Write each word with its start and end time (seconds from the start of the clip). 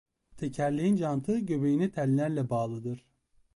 Tekerleğin 0.37 0.95
cantı 0.95 1.39
göbeğine 1.39 1.91
tellerle 1.91 2.49
bağlıdır. 2.49 3.05